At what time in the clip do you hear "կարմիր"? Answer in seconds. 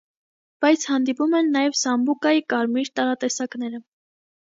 2.57-2.93